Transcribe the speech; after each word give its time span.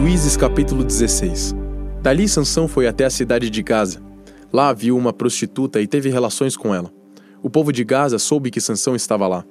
Juízes 0.00 0.34
capítulo 0.34 0.82
16 0.82 1.54
Dali 2.00 2.26
Sansão 2.26 2.66
foi 2.66 2.86
até 2.86 3.04
a 3.04 3.10
cidade 3.10 3.50
de 3.50 3.62
Gaza. 3.62 4.00
Lá 4.50 4.72
viu 4.72 4.96
uma 4.96 5.12
prostituta 5.12 5.78
e 5.78 5.86
teve 5.86 6.08
relações 6.08 6.56
com 6.56 6.74
ela. 6.74 6.90
O 7.42 7.50
povo 7.50 7.70
de 7.70 7.84
Gaza 7.84 8.18
soube 8.18 8.50
que 8.50 8.62
Sansão 8.62 8.96
estava 8.96 9.28
lá. 9.28 9.44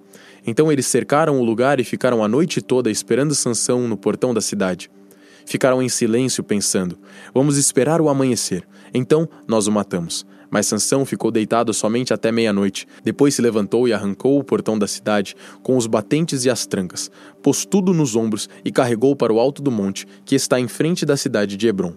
Então 0.47 0.71
eles 0.71 0.87
cercaram 0.87 1.39
o 1.39 1.43
lugar 1.43 1.79
e 1.79 1.83
ficaram 1.83 2.23
a 2.23 2.27
noite 2.27 2.63
toda 2.63 2.89
esperando 2.89 3.35
Sansão 3.35 3.87
no 3.87 3.95
portão 3.95 4.33
da 4.33 4.41
cidade. 4.41 4.89
Ficaram 5.49 5.81
em 5.81 5.89
silêncio 5.89 6.43
pensando: 6.43 6.95
Vamos 7.33 7.57
esperar 7.57 7.99
o 7.99 8.07
amanhecer. 8.07 8.67
Então 8.93 9.27
nós 9.47 9.65
o 9.65 9.71
matamos. 9.71 10.23
Mas 10.51 10.67
Sansão 10.67 11.03
ficou 11.07 11.31
deitado 11.31 11.73
somente 11.73 12.13
até 12.13 12.31
meia-noite. 12.31 12.87
Depois 13.03 13.33
se 13.33 13.41
levantou 13.41 13.87
e 13.87 13.93
arrancou 13.93 14.37
o 14.37 14.43
portão 14.43 14.77
da 14.77 14.85
cidade, 14.85 15.35
com 15.63 15.75
os 15.75 15.87
batentes 15.87 16.45
e 16.45 16.51
as 16.51 16.67
trancas, 16.67 17.09
pôs 17.41 17.65
tudo 17.65 17.95
nos 17.95 18.15
ombros 18.15 18.47
e 18.63 18.71
carregou 18.71 19.15
para 19.15 19.33
o 19.33 19.39
alto 19.39 19.63
do 19.63 19.71
monte, 19.71 20.05
que 20.23 20.35
está 20.35 20.59
em 20.59 20.67
frente 20.67 21.03
da 21.03 21.17
cidade 21.17 21.57
de 21.57 21.67
Hebron. 21.67 21.93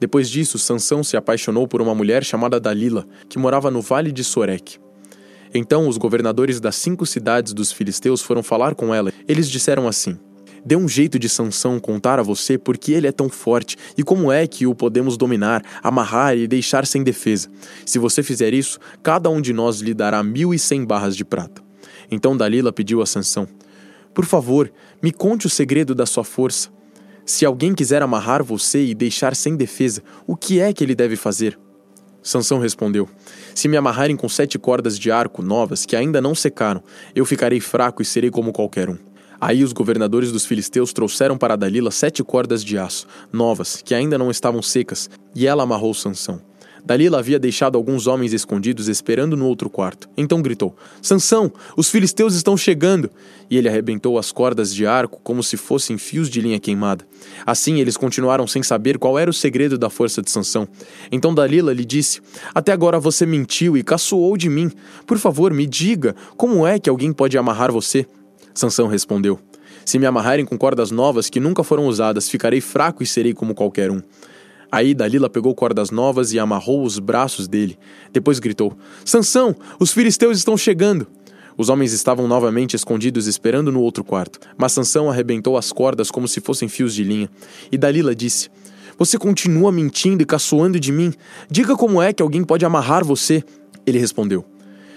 Depois 0.00 0.28
disso, 0.28 0.58
Sansão 0.58 1.04
se 1.04 1.16
apaixonou 1.16 1.68
por 1.68 1.80
uma 1.80 1.94
mulher 1.94 2.24
chamada 2.24 2.58
Dalila, 2.58 3.06
que 3.28 3.38
morava 3.38 3.70
no 3.70 3.82
vale 3.82 4.10
de 4.10 4.24
Sorek. 4.24 4.80
Então 5.54 5.88
os 5.88 5.96
governadores 5.96 6.58
das 6.58 6.74
cinco 6.74 7.06
cidades 7.06 7.52
dos 7.52 7.70
filisteus 7.70 8.20
foram 8.20 8.42
falar 8.42 8.74
com 8.74 8.92
ela. 8.92 9.12
Eles 9.28 9.48
disseram 9.48 9.86
assim: 9.86 10.18
Dê 10.66 10.74
um 10.74 10.88
jeito 10.88 11.16
de 11.16 11.28
Sansão 11.28 11.78
contar 11.78 12.18
a 12.18 12.24
você 12.24 12.58
por 12.58 12.76
que 12.76 12.92
ele 12.92 13.06
é 13.06 13.12
tão 13.12 13.28
forte 13.28 13.76
e 13.96 14.02
como 14.02 14.32
é 14.32 14.48
que 14.48 14.66
o 14.66 14.74
podemos 14.74 15.16
dominar, 15.16 15.62
amarrar 15.80 16.36
e 16.36 16.48
deixar 16.48 16.84
sem 16.84 17.04
defesa. 17.04 17.48
Se 17.84 18.00
você 18.00 18.20
fizer 18.20 18.52
isso, 18.52 18.80
cada 19.00 19.30
um 19.30 19.40
de 19.40 19.52
nós 19.52 19.78
lhe 19.78 19.94
dará 19.94 20.20
mil 20.24 20.52
e 20.52 20.58
cem 20.58 20.84
barras 20.84 21.16
de 21.16 21.24
prata. 21.24 21.62
Então 22.10 22.36
Dalila 22.36 22.72
pediu 22.72 23.00
a 23.00 23.06
Sansão: 23.06 23.46
Por 24.12 24.24
favor, 24.24 24.72
me 25.00 25.12
conte 25.12 25.46
o 25.46 25.50
segredo 25.50 25.94
da 25.94 26.04
sua 26.04 26.24
força. 26.24 26.68
Se 27.24 27.46
alguém 27.46 27.72
quiser 27.72 28.02
amarrar 28.02 28.42
você 28.42 28.84
e 28.84 28.92
deixar 28.92 29.36
sem 29.36 29.54
defesa, 29.54 30.02
o 30.26 30.34
que 30.34 30.58
é 30.58 30.72
que 30.72 30.82
ele 30.82 30.96
deve 30.96 31.14
fazer? 31.14 31.56
Sansão 32.24 32.58
respondeu: 32.58 33.08
Se 33.54 33.68
me 33.68 33.76
amarrarem 33.76 34.16
com 34.16 34.28
sete 34.28 34.58
cordas 34.58 34.98
de 34.98 35.12
arco 35.12 35.42
novas 35.42 35.86
que 35.86 35.94
ainda 35.94 36.20
não 36.20 36.34
secaram, 36.34 36.82
eu 37.14 37.24
ficarei 37.24 37.60
fraco 37.60 38.02
e 38.02 38.04
serei 38.04 38.32
como 38.32 38.52
qualquer 38.52 38.90
um. 38.90 39.05
Aí 39.40 39.62
os 39.62 39.72
governadores 39.72 40.32
dos 40.32 40.46
filisteus 40.46 40.92
trouxeram 40.92 41.36
para 41.36 41.56
Dalila 41.56 41.90
sete 41.90 42.22
cordas 42.22 42.64
de 42.64 42.78
aço, 42.78 43.06
novas, 43.32 43.82
que 43.84 43.94
ainda 43.94 44.16
não 44.18 44.30
estavam 44.30 44.62
secas, 44.62 45.10
e 45.34 45.46
ela 45.46 45.62
amarrou 45.62 45.92
Sansão. 45.94 46.40
Dalila 46.86 47.18
havia 47.18 47.36
deixado 47.36 47.76
alguns 47.76 48.06
homens 48.06 48.32
escondidos 48.32 48.86
esperando 48.86 49.36
no 49.36 49.48
outro 49.48 49.68
quarto. 49.68 50.08
Então 50.16 50.40
gritou: 50.40 50.76
Sansão, 51.02 51.52
os 51.76 51.90
filisteus 51.90 52.36
estão 52.36 52.56
chegando! 52.56 53.10
E 53.50 53.58
ele 53.58 53.68
arrebentou 53.68 54.16
as 54.16 54.30
cordas 54.30 54.72
de 54.72 54.86
arco 54.86 55.20
como 55.24 55.42
se 55.42 55.56
fossem 55.56 55.98
fios 55.98 56.30
de 56.30 56.40
linha 56.40 56.60
queimada. 56.60 57.04
Assim 57.44 57.80
eles 57.80 57.96
continuaram 57.96 58.46
sem 58.46 58.62
saber 58.62 58.98
qual 58.98 59.18
era 59.18 59.28
o 59.28 59.34
segredo 59.34 59.76
da 59.76 59.90
força 59.90 60.22
de 60.22 60.30
Sansão. 60.30 60.68
Então 61.10 61.34
Dalila 61.34 61.72
lhe 61.72 61.84
disse: 61.84 62.20
Até 62.54 62.70
agora 62.70 63.00
você 63.00 63.26
mentiu 63.26 63.76
e 63.76 63.82
caçoou 63.82 64.36
de 64.36 64.48
mim. 64.48 64.70
Por 65.04 65.18
favor, 65.18 65.52
me 65.52 65.66
diga, 65.66 66.14
como 66.36 66.64
é 66.64 66.78
que 66.78 66.88
alguém 66.88 67.12
pode 67.12 67.36
amarrar 67.36 67.72
você? 67.72 68.06
Sansão 68.56 68.86
respondeu: 68.86 69.38
Se 69.84 69.98
me 69.98 70.06
amarrarem 70.06 70.46
com 70.46 70.56
cordas 70.56 70.90
novas 70.90 71.28
que 71.28 71.38
nunca 71.38 71.62
foram 71.62 71.86
usadas, 71.86 72.28
ficarei 72.28 72.62
fraco 72.62 73.02
e 73.02 73.06
serei 73.06 73.34
como 73.34 73.54
qualquer 73.54 73.90
um. 73.90 74.00
Aí 74.72 74.94
Dalila 74.94 75.28
pegou 75.28 75.54
cordas 75.54 75.90
novas 75.90 76.32
e 76.32 76.38
amarrou 76.38 76.82
os 76.82 76.98
braços 76.98 77.46
dele. 77.46 77.78
Depois 78.10 78.38
gritou: 78.38 78.72
Sansão, 79.04 79.54
os 79.78 79.92
filisteus 79.92 80.38
estão 80.38 80.56
chegando! 80.56 81.06
Os 81.58 81.68
homens 81.68 81.92
estavam 81.92 82.26
novamente 82.26 82.74
escondidos 82.74 83.26
esperando 83.26 83.70
no 83.70 83.80
outro 83.80 84.02
quarto, 84.02 84.38
mas 84.56 84.72
Sansão 84.72 85.10
arrebentou 85.10 85.56
as 85.56 85.70
cordas 85.70 86.10
como 86.10 86.26
se 86.26 86.40
fossem 86.40 86.68
fios 86.68 86.94
de 86.94 87.04
linha. 87.04 87.28
E 87.70 87.76
Dalila 87.76 88.14
disse: 88.14 88.48
Você 88.98 89.18
continua 89.18 89.70
mentindo 89.70 90.22
e 90.22 90.26
caçoando 90.26 90.80
de 90.80 90.90
mim? 90.90 91.12
Diga 91.50 91.76
como 91.76 92.00
é 92.00 92.10
que 92.10 92.22
alguém 92.22 92.42
pode 92.42 92.64
amarrar 92.64 93.04
você? 93.04 93.44
Ele 93.86 93.98
respondeu: 93.98 94.46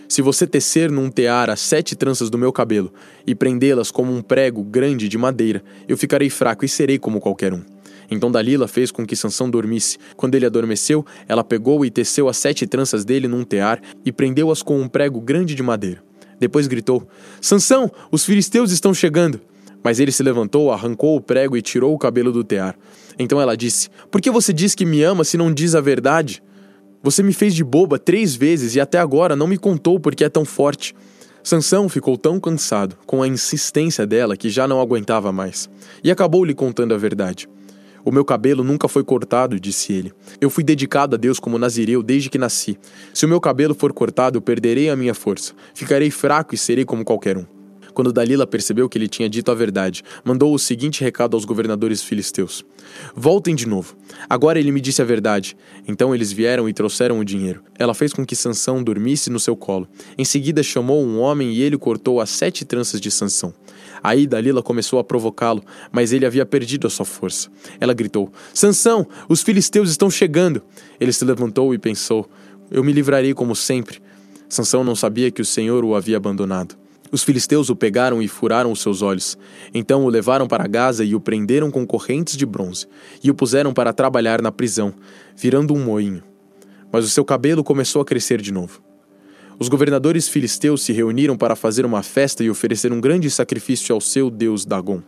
Se 0.09 0.23
você 0.23 0.47
tecer 0.47 0.89
num 0.89 1.11
tear 1.11 1.51
as 1.51 1.59
sete 1.59 1.95
tranças 1.95 2.31
do 2.31 2.37
meu 2.37 2.51
cabelo 2.51 2.91
e 3.27 3.35
prendê-las 3.35 3.91
como 3.91 4.11
um 4.11 4.23
prego 4.23 4.63
grande 4.63 5.07
de 5.07 5.19
madeira, 5.19 5.63
eu 5.87 5.95
ficarei 5.95 6.31
fraco 6.31 6.65
e 6.65 6.67
serei 6.67 6.97
como 6.97 7.19
qualquer 7.19 7.53
um. 7.53 7.61
Então 8.09 8.31
Dalila 8.31 8.67
fez 8.67 8.89
com 8.89 9.05
que 9.05 9.15
Sansão 9.15 9.47
dormisse. 9.47 9.99
Quando 10.17 10.33
ele 10.33 10.47
adormeceu, 10.47 11.05
ela 11.27 11.43
pegou 11.43 11.85
e 11.85 11.91
teceu 11.91 12.27
as 12.27 12.37
sete 12.37 12.65
tranças 12.65 13.05
dele 13.05 13.27
num 13.27 13.43
tear 13.43 13.79
e 14.03 14.11
prendeu-as 14.11 14.63
com 14.63 14.81
um 14.81 14.87
prego 14.87 15.21
grande 15.21 15.53
de 15.53 15.61
madeira. 15.61 16.01
Depois 16.39 16.65
gritou: 16.65 17.07
Sansão, 17.39 17.91
os 18.11 18.25
filisteus 18.25 18.71
estão 18.71 18.95
chegando! 18.95 19.39
Mas 19.83 19.99
ele 19.99 20.11
se 20.11 20.23
levantou, 20.23 20.71
arrancou 20.71 21.15
o 21.17 21.21
prego 21.21 21.55
e 21.55 21.61
tirou 21.61 21.93
o 21.93 21.99
cabelo 21.99 22.31
do 22.31 22.43
tear. 22.43 22.75
Então 23.19 23.39
ela 23.39 23.55
disse: 23.55 23.89
Por 24.09 24.19
que 24.19 24.31
você 24.31 24.51
diz 24.51 24.73
que 24.73 24.87
me 24.87 25.03
ama 25.03 25.23
se 25.23 25.37
não 25.37 25.53
diz 25.53 25.75
a 25.75 25.81
verdade? 25.81 26.41
Você 27.01 27.23
me 27.23 27.31
fez 27.31 27.55
de 27.55 27.63
boba 27.63 27.97
três 27.97 28.35
vezes 28.35 28.75
e 28.75 28.79
até 28.79 28.99
agora 28.99 29.35
não 29.35 29.47
me 29.47 29.57
contou 29.57 29.99
porque 29.99 30.23
é 30.23 30.29
tão 30.29 30.43
forte. 30.43 30.93
Sansão 31.41 31.87
ficou 31.87 32.17
tão 32.17 32.39
cansado 32.39 32.97
com 33.05 33.23
a 33.23 33.27
insistência 33.27 34.05
dela 34.05 34.35
que 34.35 34.49
já 34.49 34.67
não 34.67 34.81
aguentava 34.81 35.31
mais, 35.31 35.69
e 36.03 36.11
acabou 36.11 36.43
lhe 36.43 36.53
contando 36.53 36.93
a 36.93 36.97
verdade. 36.97 37.47
O 38.03 38.11
meu 38.11 38.25
cabelo 38.25 38.63
nunca 38.63 38.87
foi 38.87 39.03
cortado, 39.03 39.59
disse 39.59 39.93
ele. 39.93 40.13
Eu 40.39 40.49
fui 40.49 40.63
dedicado 40.63 41.15
a 41.15 41.17
Deus 41.17 41.39
como 41.39 41.57
nazireu 41.57 42.01
desde 42.01 42.29
que 42.29 42.37
nasci. 42.37 42.77
Se 43.13 43.25
o 43.25 43.29
meu 43.29 43.39
cabelo 43.39 43.73
for 43.73 43.93
cortado, 43.93 44.41
perderei 44.41 44.89
a 44.89 44.95
minha 44.95 45.13
força. 45.13 45.53
Ficarei 45.73 46.09
fraco 46.09 46.55
e 46.55 46.57
serei 46.57 46.85
como 46.85 47.03
qualquer 47.03 47.37
um. 47.37 47.58
Quando 47.93 48.13
Dalila 48.13 48.47
percebeu 48.47 48.87
que 48.87 48.97
ele 48.97 49.07
tinha 49.07 49.29
dito 49.29 49.51
a 49.51 49.55
verdade, 49.55 50.03
mandou 50.23 50.53
o 50.53 50.59
seguinte 50.59 51.03
recado 51.03 51.35
aos 51.35 51.45
governadores 51.45 52.03
filisteus: 52.03 52.65
Voltem 53.15 53.55
de 53.55 53.67
novo. 53.67 53.95
Agora 54.29 54.59
ele 54.59 54.71
me 54.71 54.81
disse 54.81 55.01
a 55.01 55.05
verdade. 55.05 55.55
Então 55.87 56.13
eles 56.13 56.31
vieram 56.31 56.67
e 56.67 56.73
trouxeram 56.73 57.19
o 57.19 57.25
dinheiro. 57.25 57.61
Ela 57.77 57.93
fez 57.93 58.13
com 58.13 58.25
que 58.25 58.35
Sansão 58.35 58.83
dormisse 58.83 59.29
no 59.29 59.39
seu 59.39 59.55
colo. 59.55 59.87
Em 60.17 60.25
seguida 60.25 60.63
chamou 60.63 61.03
um 61.03 61.19
homem 61.19 61.53
e 61.53 61.61
ele 61.61 61.77
cortou 61.77 62.19
as 62.21 62.29
sete 62.29 62.65
tranças 62.65 62.99
de 63.01 63.11
Sansão. 63.11 63.53
Aí 64.03 64.25
Dalila 64.25 64.61
começou 64.61 64.99
a 64.99 65.03
provocá-lo, 65.03 65.63
mas 65.91 66.13
ele 66.13 66.25
havia 66.25 66.45
perdido 66.45 66.87
a 66.87 66.89
sua 66.89 67.05
força. 67.05 67.49
Ela 67.79 67.93
gritou: 67.93 68.31
Sansão, 68.53 69.07
os 69.27 69.41
filisteus 69.41 69.89
estão 69.89 70.09
chegando. 70.09 70.61
Ele 70.99 71.11
se 71.11 71.25
levantou 71.25 71.73
e 71.73 71.77
pensou: 71.77 72.29
Eu 72.71 72.83
me 72.83 72.93
livrarei 72.93 73.33
como 73.33 73.55
sempre. 73.55 74.01
Sansão 74.47 74.83
não 74.83 74.95
sabia 74.95 75.29
que 75.29 75.41
o 75.41 75.45
Senhor 75.45 75.85
o 75.85 75.95
havia 75.95 76.17
abandonado. 76.17 76.78
Os 77.11 77.23
filisteus 77.23 77.69
o 77.69 77.75
pegaram 77.75 78.21
e 78.21 78.27
furaram 78.27 78.71
os 78.71 78.81
seus 78.81 79.01
olhos. 79.01 79.37
Então 79.73 80.05
o 80.05 80.09
levaram 80.09 80.47
para 80.47 80.67
Gaza 80.67 81.03
e 81.03 81.15
o 81.15 81.19
prenderam 81.19 81.71
com 81.71 81.85
correntes 81.85 82.37
de 82.37 82.45
bronze, 82.45 82.87
e 83.23 83.31
o 83.31 83.33
puseram 83.33 83.73
para 83.73 83.93
trabalhar 83.93 84.41
na 84.41 84.51
prisão, 84.51 84.93
virando 85.35 85.73
um 85.73 85.83
moinho. 85.83 86.23
Mas 86.91 87.05
o 87.05 87.09
seu 87.09 87.25
cabelo 87.25 87.63
começou 87.63 88.01
a 88.01 88.05
crescer 88.05 88.41
de 88.41 88.51
novo. 88.51 88.81
Os 89.59 89.67
governadores 89.67 90.29
filisteus 90.29 90.83
se 90.83 90.93
reuniram 90.93 91.35
para 91.35 91.55
fazer 91.55 91.85
uma 91.85 92.01
festa 92.01 92.43
e 92.43 92.49
oferecer 92.49 92.93
um 92.93 93.01
grande 93.01 93.29
sacrifício 93.29 93.93
ao 93.93 93.99
seu 93.99 94.29
deus 94.29 94.65
Dagon. 94.65 95.01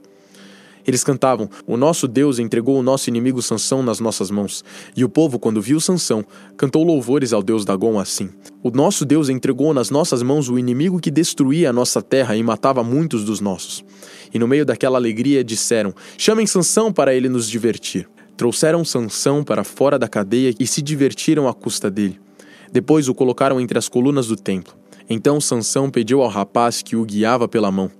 Eles 0.85 1.03
cantavam: 1.03 1.49
O 1.65 1.77
nosso 1.77 2.07
Deus 2.07 2.39
entregou 2.39 2.79
o 2.79 2.83
nosso 2.83 3.09
inimigo 3.09 3.41
Sansão 3.41 3.83
nas 3.83 3.99
nossas 3.99 4.31
mãos. 4.31 4.63
E 4.95 5.03
o 5.03 5.09
povo, 5.09 5.39
quando 5.39 5.61
viu 5.61 5.79
Sansão, 5.79 6.25
cantou 6.57 6.83
louvores 6.83 7.33
ao 7.33 7.43
Deus 7.43 7.65
Dagon 7.65 7.99
assim: 7.99 8.29
O 8.63 8.71
nosso 8.71 9.05
Deus 9.05 9.29
entregou 9.29 9.73
nas 9.73 9.89
nossas 9.89 10.23
mãos 10.23 10.49
o 10.49 10.57
inimigo 10.57 10.99
que 10.99 11.11
destruía 11.11 11.69
a 11.69 11.73
nossa 11.73 12.01
terra 12.01 12.35
e 12.35 12.43
matava 12.43 12.83
muitos 12.83 13.23
dos 13.23 13.39
nossos. 13.39 13.83
E 14.33 14.39
no 14.39 14.47
meio 14.47 14.65
daquela 14.65 14.97
alegria 14.97 15.43
disseram: 15.43 15.93
Chamem 16.17 16.47
Sansão 16.47 16.91
para 16.91 17.13
ele 17.13 17.29
nos 17.29 17.49
divertir. 17.49 18.07
Trouxeram 18.37 18.83
Sansão 18.83 19.43
para 19.43 19.63
fora 19.63 19.99
da 19.99 20.07
cadeia 20.07 20.53
e 20.59 20.65
se 20.65 20.81
divertiram 20.81 21.47
à 21.47 21.53
custa 21.53 21.91
dele. 21.91 22.19
Depois 22.71 23.07
o 23.07 23.13
colocaram 23.13 23.59
entre 23.59 23.77
as 23.77 23.87
colunas 23.87 24.27
do 24.27 24.35
templo. 24.35 24.73
Então 25.09 25.41
Sansão 25.41 25.89
pediu 25.89 26.21
ao 26.21 26.29
rapaz 26.29 26.81
que 26.81 26.95
o 26.95 27.03
guiava 27.03 27.47
pela 27.47 27.69
mão: 27.69 27.91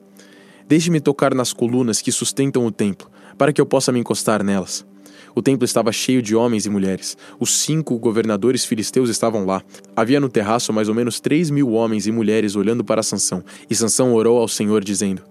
Deixe-me 0.71 1.01
tocar 1.01 1.35
nas 1.35 1.51
colunas 1.51 2.01
que 2.01 2.13
sustentam 2.13 2.65
o 2.65 2.71
templo, 2.71 3.11
para 3.37 3.51
que 3.51 3.59
eu 3.59 3.65
possa 3.65 3.91
me 3.91 3.99
encostar 3.99 4.41
nelas. 4.41 4.85
O 5.35 5.41
templo 5.41 5.65
estava 5.65 5.91
cheio 5.91 6.21
de 6.21 6.33
homens 6.33 6.65
e 6.65 6.69
mulheres. 6.69 7.17
Os 7.37 7.57
cinco 7.57 7.99
governadores 7.99 8.63
filisteus 8.63 9.09
estavam 9.09 9.45
lá. 9.45 9.61
Havia 9.93 10.21
no 10.21 10.29
terraço 10.29 10.71
mais 10.71 10.87
ou 10.87 10.95
menos 10.95 11.19
três 11.19 11.49
mil 11.49 11.71
homens 11.73 12.07
e 12.07 12.11
mulheres 12.13 12.55
olhando 12.55 12.85
para 12.85 13.03
Sansão. 13.03 13.43
E 13.69 13.75
Sansão 13.75 14.13
orou 14.13 14.39
ao 14.39 14.47
Senhor, 14.47 14.81
dizendo: 14.81 15.21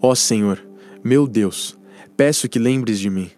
Ó 0.00 0.12
oh, 0.12 0.16
Senhor, 0.16 0.58
meu 1.04 1.28
Deus, 1.28 1.78
peço 2.16 2.48
que 2.48 2.58
lembres 2.58 2.98
de 2.98 3.10
mim. 3.10 3.30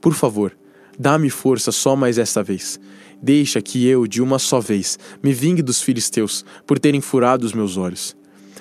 Por 0.00 0.14
favor, 0.14 0.56
dá-me 0.96 1.28
força 1.28 1.72
só 1.72 1.96
mais 1.96 2.18
esta 2.18 2.40
vez. 2.40 2.78
Deixa 3.20 3.60
que 3.60 3.84
eu, 3.84 4.06
de 4.06 4.22
uma 4.22 4.38
só 4.38 4.60
vez, 4.60 4.96
me 5.20 5.32
vingue 5.32 5.60
dos 5.60 5.82
filisteus 5.82 6.44
por 6.64 6.78
terem 6.78 7.00
furado 7.00 7.44
os 7.44 7.52
meus 7.52 7.76
olhos. 7.76 8.16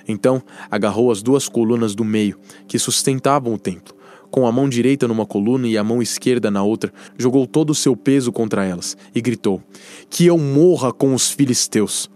Então 0.08 0.42
agarrou 0.70 1.12
as 1.12 1.22
duas 1.22 1.48
colunas 1.48 1.96
do 1.96 2.04
meio, 2.04 2.38
que 2.68 2.80
sustentavam 2.80 3.54
o 3.54 3.60
templo. 3.60 3.96
Com 4.30 4.48
a 4.48 4.52
mão 4.52 4.68
direita 4.68 5.08
numa 5.08 5.26
coluna 5.26 5.68
e 5.68 5.78
a 5.78 5.84
mão 5.84 6.02
esquerda 6.02 6.50
na 6.50 6.64
outra, 6.64 6.92
jogou 7.18 7.46
todo 7.46 7.70
o 7.70 7.76
seu 7.76 7.96
peso 7.96 8.32
contra 8.32 8.66
elas 8.66 8.98
e 9.14 9.22
gritou: 9.22 9.62
Que 10.10 10.26
eu 10.26 10.38
morra 10.38 10.92
com 10.92 11.14
os 11.14 11.30
filisteus! 11.30 12.10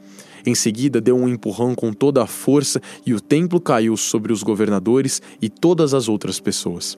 Em 0.45 0.55
seguida, 0.55 1.01
deu 1.01 1.15
um 1.17 1.27
empurrão 1.27 1.75
com 1.75 1.91
toda 1.91 2.23
a 2.23 2.25
força 2.25 2.81
e 3.05 3.13
o 3.13 3.19
templo 3.19 3.59
caiu 3.59 3.97
sobre 3.97 4.31
os 4.31 4.43
governadores 4.43 5.21
e 5.41 5.49
todas 5.49 5.93
as 5.93 6.07
outras 6.07 6.39
pessoas. 6.39 6.97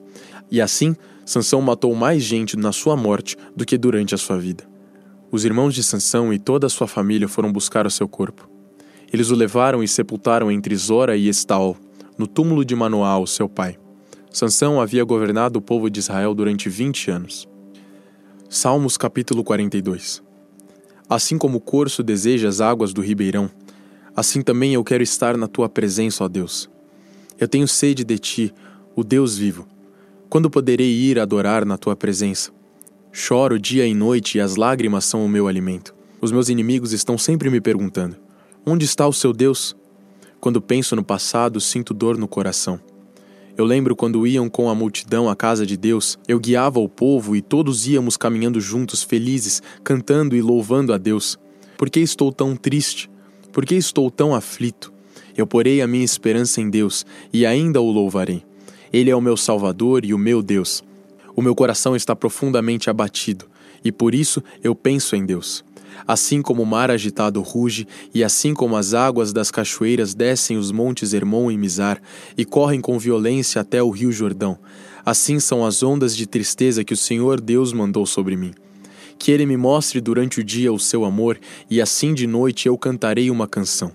E 0.50 0.60
assim, 0.60 0.96
Sansão 1.26 1.60
matou 1.60 1.94
mais 1.94 2.22
gente 2.22 2.56
na 2.56 2.72
sua 2.72 2.96
morte 2.96 3.36
do 3.54 3.64
que 3.64 3.76
durante 3.76 4.14
a 4.14 4.18
sua 4.18 4.38
vida. 4.38 4.64
Os 5.30 5.44
irmãos 5.44 5.74
de 5.74 5.82
Sansão 5.82 6.32
e 6.32 6.38
toda 6.38 6.66
a 6.66 6.70
sua 6.70 6.88
família 6.88 7.28
foram 7.28 7.52
buscar 7.52 7.86
o 7.86 7.90
seu 7.90 8.08
corpo. 8.08 8.49
Eles 9.12 9.30
o 9.30 9.34
levaram 9.34 9.82
e 9.82 9.88
sepultaram 9.88 10.50
entre 10.50 10.74
Zora 10.76 11.16
e 11.16 11.28
Estaol, 11.28 11.76
no 12.16 12.26
túmulo 12.26 12.64
de 12.64 12.76
Manoá, 12.76 13.24
seu 13.26 13.48
pai. 13.48 13.76
Sansão 14.30 14.80
havia 14.80 15.02
governado 15.02 15.58
o 15.58 15.62
povo 15.62 15.90
de 15.90 15.98
Israel 15.98 16.34
durante 16.34 16.68
20 16.68 17.10
anos. 17.10 17.48
Salmos 18.48 18.96
capítulo 18.96 19.42
42 19.42 20.22
Assim 21.08 21.36
como 21.36 21.58
o 21.58 21.60
corso 21.60 22.04
deseja 22.04 22.48
as 22.48 22.60
águas 22.60 22.92
do 22.92 23.00
ribeirão, 23.00 23.50
assim 24.14 24.42
também 24.42 24.74
eu 24.74 24.84
quero 24.84 25.02
estar 25.02 25.36
na 25.36 25.48
tua 25.48 25.68
presença, 25.68 26.22
ó 26.22 26.28
Deus. 26.28 26.70
Eu 27.38 27.48
tenho 27.48 27.66
sede 27.66 28.04
de 28.04 28.16
ti, 28.16 28.54
o 28.94 29.02
Deus 29.02 29.36
vivo. 29.36 29.66
Quando 30.28 30.48
poderei 30.48 30.88
ir 30.88 31.18
adorar 31.18 31.64
na 31.64 31.76
tua 31.76 31.96
presença? 31.96 32.52
Choro 33.10 33.58
dia 33.58 33.84
e 33.84 33.94
noite 33.94 34.38
e 34.38 34.40
as 34.40 34.54
lágrimas 34.54 35.04
são 35.04 35.24
o 35.24 35.28
meu 35.28 35.48
alimento. 35.48 35.92
Os 36.20 36.30
meus 36.30 36.48
inimigos 36.48 36.92
estão 36.92 37.18
sempre 37.18 37.50
me 37.50 37.60
perguntando: 37.60 38.16
Onde 38.64 38.84
está 38.84 39.08
o 39.08 39.12
seu 39.12 39.32
Deus? 39.32 39.74
Quando 40.38 40.60
penso 40.60 40.94
no 40.94 41.02
passado, 41.02 41.60
sinto 41.60 41.94
dor 41.94 42.18
no 42.18 42.28
coração. 42.28 42.78
Eu 43.56 43.64
lembro 43.64 43.96
quando 43.96 44.26
iam 44.26 44.48
com 44.48 44.68
a 44.68 44.74
multidão 44.74 45.28
à 45.28 45.34
casa 45.34 45.64
de 45.64 45.76
Deus, 45.76 46.18
eu 46.28 46.38
guiava 46.38 46.78
o 46.78 46.88
povo 46.88 47.34
e 47.34 47.40
todos 47.40 47.86
íamos 47.86 48.16
caminhando 48.16 48.60
juntos, 48.60 49.02
felizes, 49.02 49.62
cantando 49.82 50.36
e 50.36 50.42
louvando 50.42 50.92
a 50.92 50.98
Deus. 50.98 51.38
Por 51.76 51.88
que 51.88 52.00
estou 52.00 52.30
tão 52.30 52.54
triste? 52.54 53.10
Por 53.50 53.64
que 53.64 53.74
estou 53.74 54.10
tão 54.10 54.34
aflito? 54.34 54.92
Eu 55.36 55.46
porei 55.46 55.80
a 55.80 55.86
minha 55.86 56.04
esperança 56.04 56.60
em 56.60 56.68
Deus 56.68 57.06
e 57.32 57.46
ainda 57.46 57.80
o 57.80 57.90
louvarei. 57.90 58.44
Ele 58.92 59.10
é 59.10 59.16
o 59.16 59.20
meu 59.22 59.36
Salvador 59.36 60.04
e 60.04 60.12
o 60.12 60.18
meu 60.18 60.42
Deus. 60.42 60.84
O 61.34 61.40
meu 61.40 61.54
coração 61.54 61.96
está 61.96 62.14
profundamente 62.14 62.90
abatido 62.90 63.46
e 63.82 63.90
por 63.90 64.14
isso 64.14 64.42
eu 64.62 64.74
penso 64.74 65.16
em 65.16 65.24
Deus. 65.24 65.64
Assim 66.06 66.42
como 66.42 66.62
o 66.62 66.66
mar 66.66 66.90
agitado 66.90 67.40
ruge, 67.40 67.86
e 68.14 68.24
assim 68.24 68.54
como 68.54 68.76
as 68.76 68.94
águas 68.94 69.32
das 69.32 69.50
cachoeiras 69.50 70.14
descem 70.14 70.56
os 70.56 70.72
montes 70.72 71.12
Hermon 71.12 71.50
e 71.50 71.56
Mizar, 71.56 72.00
e 72.36 72.44
correm 72.44 72.80
com 72.80 72.98
violência 72.98 73.60
até 73.60 73.82
o 73.82 73.90
rio 73.90 74.10
Jordão, 74.10 74.58
assim 75.04 75.38
são 75.38 75.64
as 75.64 75.82
ondas 75.82 76.16
de 76.16 76.26
tristeza 76.26 76.84
que 76.84 76.94
o 76.94 76.96
Senhor 76.96 77.40
Deus 77.40 77.72
mandou 77.72 78.06
sobre 78.06 78.36
mim. 78.36 78.52
Que 79.18 79.30
ele 79.30 79.44
me 79.44 79.56
mostre 79.56 80.00
durante 80.00 80.40
o 80.40 80.44
dia 80.44 80.72
o 80.72 80.78
seu 80.78 81.04
amor, 81.04 81.38
e 81.68 81.80
assim 81.80 82.14
de 82.14 82.26
noite 82.26 82.66
eu 82.66 82.76
cantarei 82.78 83.30
uma 83.30 83.46
canção. 83.46 83.92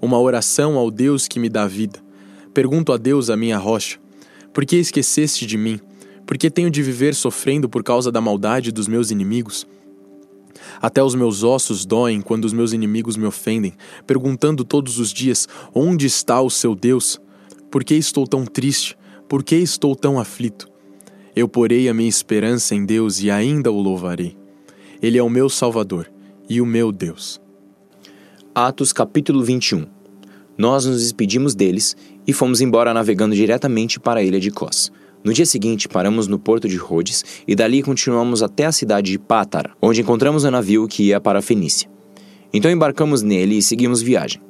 Uma 0.00 0.18
oração 0.18 0.76
ao 0.76 0.90
Deus 0.90 1.28
que 1.28 1.38
me 1.38 1.48
dá 1.48 1.66
vida. 1.66 2.00
Pergunto 2.54 2.92
a 2.92 2.96
Deus, 2.96 3.30
a 3.30 3.36
minha 3.36 3.58
rocha: 3.58 3.98
Por 4.52 4.64
que 4.64 4.76
esqueceste 4.76 5.46
de 5.46 5.56
mim? 5.56 5.78
Por 6.26 6.38
que 6.38 6.50
tenho 6.50 6.70
de 6.70 6.82
viver 6.82 7.14
sofrendo 7.14 7.68
por 7.68 7.82
causa 7.82 8.10
da 8.10 8.20
maldade 8.20 8.72
dos 8.72 8.88
meus 8.88 9.10
inimigos? 9.10 9.66
Até 10.80 11.02
os 11.02 11.14
meus 11.14 11.42
ossos 11.42 11.84
doem 11.84 12.20
quando 12.20 12.44
os 12.44 12.52
meus 12.52 12.72
inimigos 12.72 13.16
me 13.16 13.26
ofendem, 13.26 13.74
perguntando 14.06 14.64
todos 14.64 14.98
os 14.98 15.12
dias: 15.12 15.48
Onde 15.74 16.06
está 16.06 16.40
o 16.40 16.50
seu 16.50 16.74
Deus? 16.74 17.20
Por 17.70 17.84
que 17.84 17.94
estou 17.94 18.26
tão 18.26 18.44
triste? 18.44 18.96
Por 19.28 19.42
que 19.42 19.56
estou 19.56 19.96
tão 19.96 20.18
aflito? 20.18 20.68
Eu 21.34 21.48
porei 21.48 21.88
a 21.88 21.94
minha 21.94 22.08
esperança 22.08 22.74
em 22.74 22.84
Deus 22.84 23.22
e 23.22 23.30
ainda 23.30 23.72
o 23.72 23.80
louvarei. 23.80 24.36
Ele 25.00 25.16
é 25.16 25.22
o 25.22 25.30
meu 25.30 25.48
Salvador 25.48 26.10
e 26.48 26.60
o 26.60 26.66
meu 26.66 26.92
Deus. 26.92 27.40
Atos 28.54 28.92
capítulo 28.92 29.42
21 29.42 29.86
Nós 30.58 30.84
nos 30.84 31.00
despedimos 31.00 31.54
deles 31.54 31.96
e 32.26 32.32
fomos 32.34 32.60
embora 32.60 32.92
navegando 32.92 33.34
diretamente 33.34 33.98
para 33.98 34.20
a 34.20 34.22
ilha 34.22 34.38
de 34.38 34.50
Cós. 34.50 34.92
No 35.24 35.32
dia 35.32 35.46
seguinte, 35.46 35.88
paramos 35.88 36.26
no 36.26 36.36
porto 36.36 36.68
de 36.68 36.76
Rhodes 36.76 37.24
e 37.46 37.54
dali 37.54 37.80
continuamos 37.80 38.42
até 38.42 38.66
a 38.66 38.72
cidade 38.72 39.12
de 39.12 39.18
Pátara, 39.20 39.70
onde 39.80 40.00
encontramos 40.00 40.44
um 40.44 40.50
navio 40.50 40.88
que 40.88 41.04
ia 41.04 41.20
para 41.20 41.38
a 41.38 41.42
Fenícia. 41.42 41.88
Então 42.52 42.68
embarcamos 42.68 43.22
nele 43.22 43.56
e 43.56 43.62
seguimos 43.62 44.02
viagem. 44.02 44.42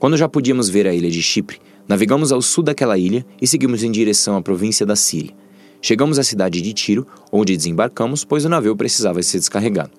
Quando 0.00 0.16
já 0.16 0.28
podíamos 0.28 0.68
ver 0.68 0.88
a 0.88 0.92
ilha 0.92 1.08
de 1.08 1.22
Chipre, 1.22 1.60
navegamos 1.86 2.32
ao 2.32 2.42
sul 2.42 2.64
daquela 2.64 2.98
ilha 2.98 3.24
e 3.40 3.46
seguimos 3.46 3.84
em 3.84 3.90
direção 3.90 4.36
à 4.36 4.42
província 4.42 4.84
da 4.84 4.96
Síria. 4.96 5.32
Chegamos 5.80 6.18
à 6.18 6.24
cidade 6.24 6.60
de 6.60 6.72
Tiro, 6.72 7.06
onde 7.30 7.56
desembarcamos, 7.56 8.24
pois 8.24 8.44
o 8.44 8.48
navio 8.48 8.74
precisava 8.74 9.22
ser 9.22 9.38
descarregado. 9.38 9.92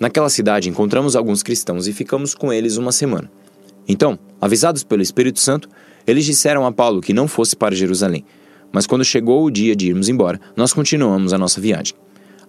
Naquela 0.00 0.30
cidade 0.30 0.70
encontramos 0.70 1.14
alguns 1.14 1.42
cristãos 1.42 1.86
e 1.86 1.92
ficamos 1.92 2.34
com 2.34 2.50
eles 2.50 2.78
uma 2.78 2.92
semana. 2.92 3.30
Então, 3.86 4.18
avisados 4.40 4.82
pelo 4.84 5.02
Espírito 5.02 5.38
Santo, 5.38 5.68
eles 6.06 6.24
disseram 6.24 6.64
a 6.64 6.72
Paulo 6.72 7.02
que 7.02 7.12
não 7.12 7.28
fosse 7.28 7.54
para 7.54 7.74
Jerusalém, 7.74 8.24
mas 8.72 8.86
quando 8.86 9.04
chegou 9.04 9.44
o 9.44 9.50
dia 9.50 9.74
de 9.74 9.88
irmos 9.88 10.08
embora, 10.08 10.40
nós 10.56 10.72
continuamos 10.72 11.32
a 11.32 11.38
nossa 11.38 11.60
viagem. 11.60 11.94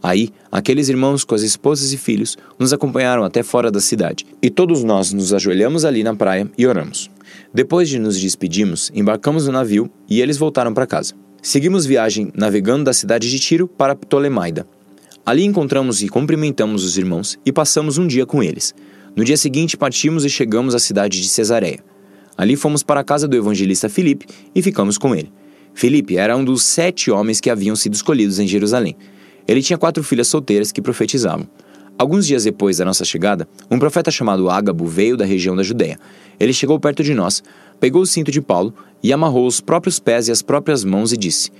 Aí, 0.01 0.29
aqueles 0.51 0.87
irmãos 0.87 1.25
com 1.25 1.35
as 1.35 1.41
esposas 1.41 1.91
e 1.91 1.97
filhos 1.97 2.37
nos 2.57 2.71
acompanharam 2.71 3.23
até 3.23 3.43
fora 3.43 3.69
da 3.69 3.81
cidade, 3.81 4.25
e 4.41 4.49
todos 4.49 4.83
nós 4.83 5.11
nos 5.11 5.33
ajoelhamos 5.33 5.83
ali 5.83 6.03
na 6.03 6.15
praia 6.15 6.49
e 6.57 6.65
oramos. 6.65 7.09
Depois 7.53 7.89
de 7.89 7.99
nos 7.99 8.19
despedirmos, 8.19 8.91
embarcamos 8.95 9.45
no 9.45 9.51
navio 9.51 9.91
e 10.09 10.21
eles 10.21 10.37
voltaram 10.37 10.73
para 10.73 10.87
casa. 10.87 11.13
Seguimos 11.41 11.85
viagem 11.85 12.31
navegando 12.33 12.85
da 12.85 12.93
cidade 12.93 13.29
de 13.29 13.39
Tiro 13.39 13.67
para 13.67 13.95
Ptolemaida. 13.95 14.65
Ali 15.25 15.43
encontramos 15.43 16.01
e 16.01 16.09
cumprimentamos 16.09 16.83
os 16.83 16.97
irmãos 16.97 17.37
e 17.45 17.51
passamos 17.51 17.97
um 17.97 18.07
dia 18.07 18.25
com 18.25 18.41
eles. 18.41 18.73
No 19.15 19.23
dia 19.23 19.37
seguinte 19.37 19.77
partimos 19.77 20.23
e 20.23 20.29
chegamos 20.29 20.73
à 20.73 20.79
cidade 20.79 21.21
de 21.21 21.27
Cesareia. 21.27 21.83
Ali 22.37 22.55
fomos 22.55 22.83
para 22.83 23.01
a 23.01 23.03
casa 23.03 23.27
do 23.27 23.35
evangelista 23.35 23.89
Filipe 23.89 24.25
e 24.55 24.61
ficamos 24.61 24.97
com 24.97 25.13
ele. 25.13 25.31
Felipe 25.73 26.17
era 26.17 26.35
um 26.35 26.43
dos 26.43 26.63
sete 26.63 27.09
homens 27.09 27.39
que 27.39 27.49
haviam 27.49 27.75
sido 27.75 27.93
escolhidos 27.93 28.39
em 28.39 28.47
Jerusalém. 28.47 28.95
Ele 29.47 29.61
tinha 29.61 29.77
quatro 29.77 30.03
filhas 30.03 30.27
solteiras 30.27 30.71
que 30.71 30.81
profetizavam. 30.81 31.47
Alguns 31.97 32.25
dias 32.25 32.45
depois 32.45 32.77
da 32.77 32.85
nossa 32.85 33.03
chegada, 33.03 33.47
um 33.69 33.77
profeta 33.77 34.09
chamado 34.09 34.49
Ágabo 34.49 34.85
veio 34.85 35.17
da 35.17 35.25
região 35.25 35.55
da 35.55 35.63
Judéia. 35.63 35.99
Ele 36.39 36.53
chegou 36.53 36.79
perto 36.79 37.03
de 37.03 37.13
nós, 37.13 37.43
pegou 37.79 38.01
o 38.01 38.05
cinto 38.05 38.31
de 38.31 38.41
Paulo 38.41 38.73
e 39.03 39.11
amarrou 39.11 39.45
os 39.45 39.59
próprios 39.59 39.99
pés 39.99 40.27
e 40.27 40.31
as 40.31 40.41
próprias 40.41 40.85
mãos 40.85 41.11
e 41.11 41.17
disse: 41.17 41.51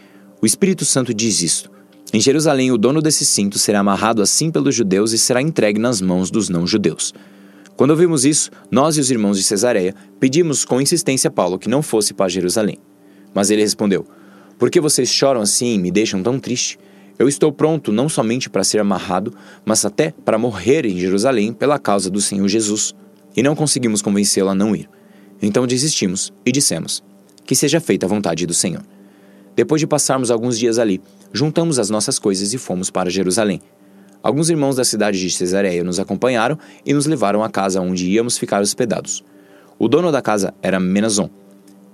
O 0.41 0.45
Espírito 0.45 0.85
Santo 0.85 1.13
diz 1.13 1.41
isto. 1.41 1.69
Em 2.13 2.21
Jerusalém, 2.21 2.71
o 2.71 2.77
dono 2.77 3.01
desse 3.01 3.25
cinto 3.25 3.59
será 3.59 3.79
amarrado 3.79 4.21
assim 4.21 4.49
pelos 4.49 4.73
judeus 4.73 5.11
e 5.11 5.17
será 5.17 5.41
entregue 5.41 5.79
nas 5.79 6.01
mãos 6.01 6.31
dos 6.31 6.47
não-judeus. 6.47 7.13
Quando 7.75 7.91
ouvimos 7.91 8.25
isso, 8.25 8.49
nós 8.71 8.97
e 8.97 8.99
os 8.99 9.11
irmãos 9.11 9.37
de 9.37 9.43
Cesareia 9.43 9.93
pedimos 10.19 10.65
com 10.65 10.81
insistência 10.81 11.27
a 11.27 11.31
Paulo 11.31 11.59
que 11.59 11.69
não 11.69 11.81
fosse 11.81 12.13
para 12.13 12.29
Jerusalém. 12.29 12.77
Mas 13.33 13.49
ele 13.49 13.61
respondeu: 13.61 14.05
Por 14.57 14.69
que 14.69 14.81
vocês 14.81 15.09
choram 15.09 15.41
assim 15.41 15.75
e 15.75 15.79
me 15.79 15.91
deixam 15.91 16.21
tão 16.21 16.39
triste? 16.39 16.79
Eu 17.17 17.27
estou 17.27 17.51
pronto 17.51 17.91
não 17.91 18.07
somente 18.07 18.49
para 18.49 18.63
ser 18.63 18.79
amarrado, 18.79 19.33
mas 19.65 19.83
até 19.83 20.13
para 20.23 20.37
morrer 20.37 20.85
em 20.85 20.97
Jerusalém 20.97 21.51
pela 21.51 21.77
causa 21.77 22.09
do 22.09 22.21
Senhor 22.21 22.47
Jesus. 22.47 22.95
E 23.35 23.43
não 23.43 23.55
conseguimos 23.55 24.01
convencê-lo 24.01 24.49
a 24.49 24.55
não 24.55 24.75
ir. 24.75 24.89
Então 25.41 25.67
desistimos 25.67 26.33
e 26.45 26.51
dissemos: 26.51 27.03
Que 27.45 27.55
seja 27.55 27.79
feita 27.79 28.05
a 28.05 28.09
vontade 28.09 28.45
do 28.45 28.53
Senhor. 28.53 28.83
Depois 29.55 29.81
de 29.81 29.87
passarmos 29.87 30.31
alguns 30.31 30.57
dias 30.57 30.79
ali, 30.79 31.01
juntamos 31.33 31.77
as 31.77 31.89
nossas 31.89 32.17
coisas 32.17 32.53
e 32.53 32.57
fomos 32.57 32.89
para 32.89 33.09
Jerusalém. 33.09 33.61
Alguns 34.23 34.49
irmãos 34.49 34.75
da 34.77 34.85
cidade 34.85 35.19
de 35.19 35.29
Cesareia 35.29 35.83
nos 35.83 35.99
acompanharam 35.99 36.57
e 36.85 36.93
nos 36.93 37.05
levaram 37.05 37.43
à 37.43 37.49
casa 37.49 37.81
onde 37.81 38.09
íamos 38.09 38.37
ficar 38.37 38.61
hospedados. 38.61 39.23
O 39.77 39.87
dono 39.87 40.11
da 40.11 40.21
casa 40.21 40.53
era 40.61 40.79
Menazon, 40.79 41.29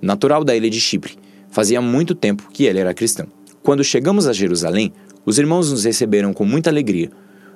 natural 0.00 0.44
da 0.44 0.54
ilha 0.54 0.68
de 0.68 0.80
Chipre, 0.80 1.16
Fazia 1.56 1.80
muito 1.80 2.14
tempo 2.14 2.50
que 2.52 2.64
ele 2.64 2.80
era 2.80 2.92
cristão. 2.92 3.26
Quando 3.62 3.82
chegamos 3.82 4.26
a 4.26 4.32
Jerusalém, 4.34 4.92
os 5.24 5.38
irmãos 5.38 5.70
nos 5.70 5.84
receberam 5.84 6.34
com 6.34 6.44
muita 6.44 6.68
alegria. 6.68 7.10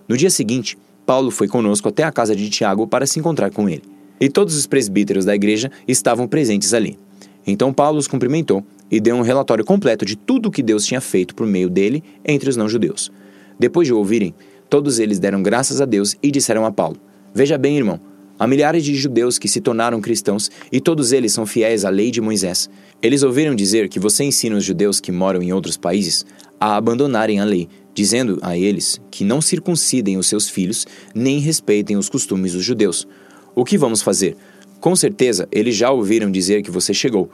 No 0.09 0.17
dia 0.17 0.31
seguinte, 0.31 0.79
Paulo 1.05 1.31
foi 1.31 1.47
conosco 1.47 1.87
até 1.87 2.03
a 2.03 2.11
casa 2.11 2.35
de 2.35 2.49
Tiago 2.49 2.87
para 2.87 3.07
se 3.07 3.19
encontrar 3.19 3.51
com 3.51 3.69
ele. 3.69 3.83
E 4.19 4.31
todos 4.31 4.57
os 4.57 4.67
presbíteros 4.67 5.27
da 5.27 5.35
igreja 5.35 5.71
estavam 5.87 6.27
presentes 6.27 6.73
ali. 6.73 6.99
Então 7.47 7.75
Paulo 7.75 7.99
os 7.99 8.09
cumprimentou 8.09 8.65
e 8.91 8.99
deu 9.01 9.15
um 9.17 9.21
relatório 9.21 9.67
completo 9.67 10.07
de 10.07 10.17
tudo 10.17 10.47
o 10.47 10.51
que 10.51 10.63
Deus 10.63 10.87
tinha 10.87 11.03
feito 11.03 11.35
por 11.35 11.47
meio 11.47 11.69
dele 11.69 12.03
entre 12.25 12.49
os 12.49 12.57
não-judeus. 12.57 13.13
Depois 13.59 13.87
de 13.87 13.93
o 13.93 13.99
ouvirem, 13.99 14.35
todos 14.71 14.99
eles 14.99 15.19
deram 15.19 15.43
graças 15.43 15.79
a 15.79 15.85
Deus 15.85 16.17
e 16.23 16.31
disseram 16.31 16.65
a 16.65 16.73
Paulo: 16.73 16.97
Veja 17.35 17.59
bem, 17.59 17.77
irmão, 17.77 18.01
Há 18.41 18.47
milhares 18.47 18.83
de 18.83 18.95
judeus 18.95 19.39
que 19.39 19.47
se 19.47 19.61
tornaram 19.61 20.01
cristãos 20.01 20.51
e 20.73 20.81
todos 20.81 21.13
eles 21.13 21.31
são 21.31 21.45
fiéis 21.45 21.85
à 21.85 21.91
lei 21.91 22.11
de 22.11 22.23
Moisés. 22.23 22.71
Eles 23.03 23.23
ouviram 23.23 23.55
dizer 23.55 23.87
que 23.87 24.01
você 24.01 24.25
ensina 24.25 24.57
os 24.57 24.65
judeus 24.65 24.99
que 24.99 25.13
moram 25.13 25.43
em 25.43 25.53
outros 25.53 25.77
países 25.77 26.25
a 26.59 26.75
abandonarem 26.75 27.39
a 27.39 27.45
lei, 27.45 27.69
dizendo 27.93 28.39
a 28.41 28.57
eles 28.57 28.99
que 29.11 29.25
não 29.25 29.43
circuncidem 29.43 30.17
os 30.17 30.27
seus 30.27 30.49
filhos 30.49 30.87
nem 31.15 31.39
respeitem 31.39 31.99
os 31.99 32.09
costumes 32.09 32.55
dos 32.55 32.65
judeus. 32.65 33.07
O 33.55 33.63
que 33.63 33.77
vamos 33.77 34.01
fazer? 34.01 34.39
Com 34.81 34.97
certeza 34.97 35.47
eles 35.53 35.77
já 35.77 35.91
ouviram 35.91 36.31
dizer 36.31 36.63
que 36.63 36.71
você 36.71 36.95
chegou. 36.95 37.31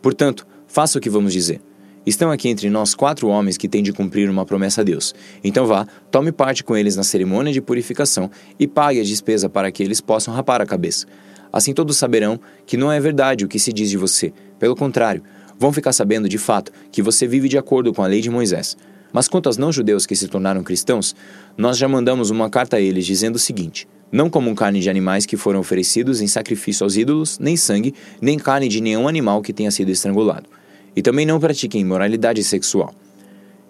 Portanto, 0.00 0.46
faça 0.66 0.96
o 0.96 1.02
que 1.02 1.10
vamos 1.10 1.34
dizer. 1.34 1.60
Estão 2.06 2.30
aqui 2.30 2.48
entre 2.48 2.70
nós 2.70 2.94
quatro 2.94 3.26
homens 3.26 3.58
que 3.58 3.68
têm 3.68 3.82
de 3.82 3.92
cumprir 3.92 4.30
uma 4.30 4.46
promessa 4.46 4.80
a 4.80 4.84
Deus. 4.84 5.12
Então 5.42 5.66
vá, 5.66 5.88
tome 6.08 6.30
parte 6.30 6.62
com 6.62 6.76
eles 6.76 6.94
na 6.94 7.02
cerimônia 7.02 7.52
de 7.52 7.60
purificação 7.60 8.30
e 8.60 8.68
pague 8.68 9.00
a 9.00 9.02
despesa 9.02 9.48
para 9.48 9.72
que 9.72 9.82
eles 9.82 10.00
possam 10.00 10.32
rapar 10.32 10.60
a 10.60 10.66
cabeça. 10.66 11.04
Assim 11.52 11.74
todos 11.74 11.96
saberão 11.96 12.38
que 12.64 12.76
não 12.76 12.92
é 12.92 13.00
verdade 13.00 13.44
o 13.44 13.48
que 13.48 13.58
se 13.58 13.72
diz 13.72 13.90
de 13.90 13.98
você. 13.98 14.32
Pelo 14.56 14.76
contrário, 14.76 15.20
vão 15.58 15.72
ficar 15.72 15.92
sabendo 15.92 16.28
de 16.28 16.38
fato 16.38 16.70
que 16.92 17.02
você 17.02 17.26
vive 17.26 17.48
de 17.48 17.58
acordo 17.58 17.92
com 17.92 18.04
a 18.04 18.06
lei 18.06 18.20
de 18.20 18.30
Moisés. 18.30 18.76
Mas 19.12 19.26
quanto 19.26 19.48
aos 19.48 19.56
não-judeus 19.56 20.06
que 20.06 20.14
se 20.14 20.28
tornaram 20.28 20.62
cristãos, 20.62 21.12
nós 21.58 21.76
já 21.76 21.88
mandamos 21.88 22.30
uma 22.30 22.48
carta 22.48 22.76
a 22.76 22.80
eles 22.80 23.04
dizendo 23.04 23.34
o 23.34 23.40
seguinte: 23.40 23.88
Não 24.12 24.30
comam 24.30 24.54
carne 24.54 24.78
de 24.78 24.88
animais 24.88 25.26
que 25.26 25.36
foram 25.36 25.58
oferecidos 25.58 26.20
em 26.20 26.28
sacrifício 26.28 26.84
aos 26.84 26.96
ídolos, 26.96 27.36
nem 27.40 27.56
sangue, 27.56 27.94
nem 28.20 28.38
carne 28.38 28.68
de 28.68 28.80
nenhum 28.80 29.08
animal 29.08 29.42
que 29.42 29.52
tenha 29.52 29.72
sido 29.72 29.90
estrangulado. 29.90 30.48
E 30.96 31.02
também 31.02 31.26
não 31.26 31.38
pratiquem 31.38 31.82
imoralidade 31.82 32.42
sexual. 32.42 32.92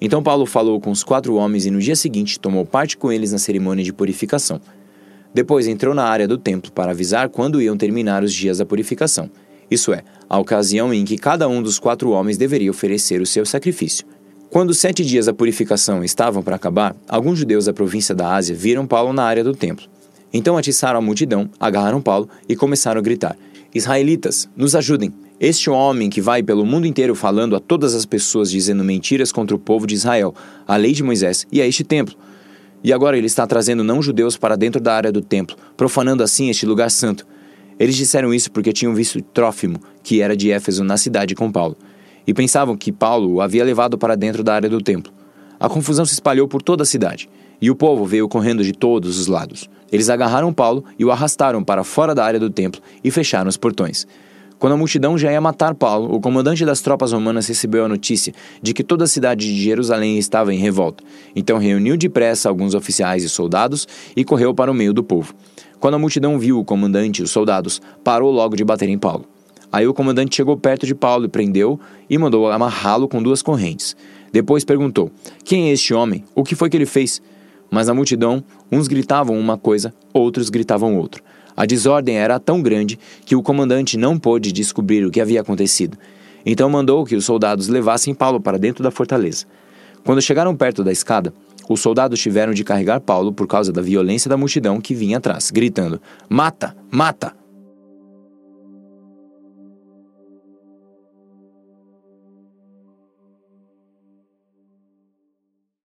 Então 0.01 0.23
Paulo 0.23 0.47
falou 0.47 0.81
com 0.81 0.91
os 0.91 1.03
quatro 1.03 1.35
homens 1.35 1.67
e 1.67 1.71
no 1.71 1.81
dia 1.81 1.97
seguinte 1.97 2.39
tomou 2.39 2.65
parte 2.65 2.97
com 2.97 3.11
eles 3.11 3.33
na 3.33 3.39
cerimônia 3.39 3.85
de 3.85 3.93
purificação. 3.93 4.61
Depois 5.35 5.67
entrou 5.67 5.95
na 5.95 6.05
área 6.05 6.29
do 6.29 6.39
templo 6.39 6.71
para 6.71 6.93
avisar 6.93 7.29
quando 7.29 7.61
iam 7.61 7.77
terminar 7.77 8.23
os 8.23 8.33
dias 8.33 8.59
da 8.59 8.65
purificação, 8.65 9.31
isso 9.71 9.93
é, 9.93 10.03
a 10.29 10.39
ocasião 10.39 10.95
em 10.95 11.05
que 11.05 11.19
cada 11.19 11.49
um 11.49 11.61
dos 11.61 11.79
quatro 11.79 12.11
homens 12.11 12.37
deveria 12.37 12.71
oferecer 12.71 13.21
o 13.21 13.27
seu 13.27 13.45
sacrifício. 13.45 14.07
Quando 14.49 14.71
os 14.71 14.79
sete 14.79 15.05
dias 15.05 15.27
da 15.27 15.35
purificação 15.35 16.05
estavam 16.05 16.43
para 16.43 16.55
acabar, 16.55 16.95
alguns 17.09 17.39
judeus 17.39 17.65
da 17.65 17.73
província 17.73 18.15
da 18.15 18.33
Ásia 18.33 18.55
viram 18.55 18.87
Paulo 18.87 19.13
na 19.13 19.25
área 19.25 19.43
do 19.43 19.55
templo. 19.55 19.87
Então 20.33 20.57
atiçaram 20.57 20.99
a 20.99 21.03
multidão, 21.03 21.51
agarraram 21.59 22.01
Paulo 22.01 22.29
e 22.49 22.55
começaram 22.55 23.01
a 23.01 23.03
gritar: 23.03 23.37
Israelitas, 23.75 24.49
nos 24.57 24.77
ajudem! 24.77 25.13
Este 25.39 25.69
homem 25.69 26.09
que 26.09 26.23
vai 26.23 26.43
pelo 26.43 26.65
mundo 26.65 26.87
inteiro 26.87 27.15
falando 27.15 27.55
a 27.55 27.61
todas 27.61 27.95
as 27.95 28.07
pessoas 28.07 28.51
dizendo 28.51 28.83
mentiras 28.83 29.31
contra 29.31 29.55
o 29.55 29.59
povo 29.59 29.87
de 29.87 29.95
Israel, 29.95 30.35
a 30.67 30.77
lei 30.77 30.93
de 30.93 31.03
Moisés 31.03 31.47
e 31.53 31.61
a 31.61 31.67
este 31.67 31.85
templo. 31.85 32.17
E 32.83 32.91
agora 32.91 33.19
ele 33.19 33.27
está 33.27 33.47
trazendo 33.47 33.85
não-judeus 33.85 34.39
para 34.39 34.57
dentro 34.57 34.81
da 34.81 34.95
área 34.95 35.13
do 35.13 35.21
templo, 35.21 35.55
profanando 35.77 36.23
assim 36.23 36.49
este 36.49 36.65
lugar 36.65 36.91
santo. 36.91 37.27
Eles 37.79 37.97
disseram 37.97 38.33
isso 38.33 38.51
porque 38.51 38.73
tinham 38.73 38.95
visto 38.95 39.21
Trófimo, 39.21 39.79
que 40.03 40.23
era 40.23 40.35
de 40.35 40.51
Éfeso, 40.51 40.83
na 40.83 40.97
cidade 40.97 41.35
com 41.35 41.53
Paulo, 41.53 41.77
e 42.27 42.33
pensavam 42.33 42.75
que 42.75 42.91
Paulo 42.91 43.35
o 43.35 43.41
havia 43.43 43.63
levado 43.63 43.99
para 43.99 44.17
dentro 44.17 44.43
da 44.43 44.55
área 44.55 44.71
do 44.71 44.81
templo. 44.81 45.13
A 45.61 45.69
confusão 45.69 46.07
se 46.07 46.15
espalhou 46.15 46.49
por 46.49 46.63
toda 46.63 46.83
a 46.83 46.87
cidade, 46.87 47.29
e 47.61 47.71
o 47.71 47.77
povo 47.77 48.07
veio 48.07 48.27
correndo 48.27 48.65
de 48.65 48.73
todos 48.73 49.19
os 49.19 49.27
lados. 49.27 49.69
Eles 49.93 50.09
agarraram 50.09 50.51
Paulo 50.51 50.83
e 50.99 51.05
o 51.05 51.11
arrastaram 51.11 51.63
para 51.63 51.85
fora 51.85 52.15
da 52.15 52.25
área 52.25 52.41
do 52.41 52.49
templo 52.49 52.81
e 53.05 53.11
fecharam 53.11 53.51
os 53.51 53.59
portões. 53.59 54.07
Quando 54.59 54.73
a 54.73 54.77
multidão 54.77 55.19
já 55.19 55.31
ia 55.31 55.41
matar 55.41 55.75
Paulo, 55.75 56.15
o 56.15 56.21
comandante 56.21 56.65
das 56.65 56.81
tropas 56.81 57.13
romanas 57.13 57.47
recebeu 57.47 57.85
a 57.85 57.89
notícia 57.89 58.33
de 58.63 58.73
que 58.73 58.83
toda 58.83 59.05
a 59.05 59.07
cidade 59.07 59.47
de 59.47 59.63
Jerusalém 59.63 60.19
estava 60.19 60.55
em 60.55 60.59
revolta. 60.59 61.05
Então 61.35 61.59
reuniu 61.59 61.97
depressa 61.97 62.49
alguns 62.49 62.75
oficiais 62.75 63.23
e 63.23 63.29
soldados 63.29 63.87
e 64.17 64.25
correu 64.25 64.55
para 64.55 64.71
o 64.71 64.75
meio 64.75 64.95
do 64.95 65.05
povo. 65.05 65.35
Quando 65.79 65.95
a 65.95 65.99
multidão 65.99 66.39
viu 66.39 66.59
o 66.59 66.65
comandante 66.65 67.21
e 67.21 67.23
os 67.23 67.31
soldados, 67.31 67.83
parou 68.03 68.31
logo 68.31 68.57
de 68.57 68.65
bater 68.65 68.89
em 68.89 68.99
Paulo. 68.99 69.27
Aí 69.71 69.87
o 69.87 69.93
comandante 69.93 70.37
chegou 70.37 70.57
perto 70.57 70.87
de 70.87 70.95
Paulo 70.95 71.27
e 71.27 71.29
prendeu 71.29 71.79
e 72.09 72.17
mandou 72.17 72.51
amarrá-lo 72.51 73.09
com 73.09 73.23
duas 73.23 73.43
correntes. 73.43 73.95
Depois 74.33 74.65
perguntou: 74.65 75.11
Quem 75.45 75.69
é 75.69 75.73
este 75.73 75.93
homem? 75.93 76.25
O 76.35 76.43
que 76.43 76.55
foi 76.55 76.71
que 76.71 76.77
ele 76.79 76.87
fez? 76.87 77.21
Mas 77.71 77.89
na 77.89 77.95
multidão, 77.95 78.43
uns 78.73 78.89
gritavam 78.89 79.39
uma 79.39 79.59
coisa, 79.59 79.93
outros 80.15 80.49
gritavam 80.49 80.97
outra. 80.97 81.23
A 81.57 81.65
desordem 81.65 82.19
era 82.19 82.39
tão 82.39 82.61
grande 82.61 82.99
que 83.25 83.35
o 83.35 83.43
comandante 83.43 83.97
não 83.97 84.19
pôde 84.19 84.53
descobrir 84.53 85.05
o 85.05 85.11
que 85.11 85.21
havia 85.21 85.41
acontecido. 85.41 85.97
Então 86.45 86.69
mandou 86.69 87.05
que 87.05 87.17
os 87.17 87.25
soldados 87.25 87.69
levassem 87.69 88.15
Paulo 88.15 88.41
para 88.41 88.59
dentro 88.59 88.83
da 88.85 88.91
fortaleza. 88.91 89.47
Quando 90.05 90.23
chegaram 90.23 90.55
perto 90.55 90.85
da 90.85 90.93
escada, 90.93 91.33
os 91.69 91.81
soldados 91.81 92.21
tiveram 92.21 92.53
de 92.53 92.63
carregar 92.63 93.01
Paulo 93.01 93.33
por 93.33 93.47
causa 93.47 93.73
da 93.73 93.83
violência 93.83 94.29
da 94.29 94.37
multidão 94.37 94.81
que 94.81 94.95
vinha 94.95 95.19
atrás, 95.19 95.51
gritando: 95.51 96.01
Mata! 96.29 96.77
Mata! 96.91 97.46